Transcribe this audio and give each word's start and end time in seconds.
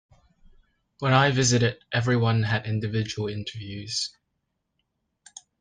When 0.97 1.13
I 1.13 1.29
visited 1.29 1.77
everyone 1.93 2.41
had 2.41 2.65
individual 2.65 3.27
interviews. 3.29 4.11